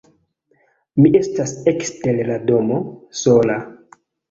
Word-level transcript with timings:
Mi 1.01 1.11
estas 1.19 1.53
ekster 1.73 2.23
la 2.33 2.39
domo, 2.49 2.81
sola. 3.27 3.61